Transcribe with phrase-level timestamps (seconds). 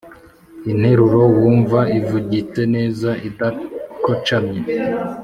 [0.71, 4.59] interuro wumva ivugitse neza idakocamye.